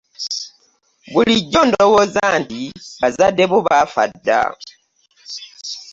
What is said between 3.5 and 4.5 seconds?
bo baafa dda!